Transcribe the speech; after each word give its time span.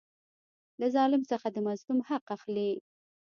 له 0.79 0.87
ظالم 0.95 1.21
څخه 1.31 1.47
د 1.51 1.57
مظلوم 1.67 1.99
حق 2.09 2.25
اخلي. 2.37 2.71